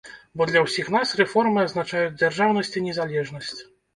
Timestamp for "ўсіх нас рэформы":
0.67-1.59